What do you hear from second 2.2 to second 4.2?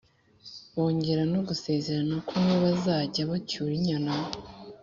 ko nibazajya bacyura inyana,